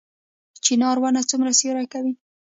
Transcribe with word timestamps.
چنار 0.65 0.97
ونه 0.99 1.21
څومره 1.29 1.51
سیوری 1.59 1.87
کوي؟ 1.93 2.13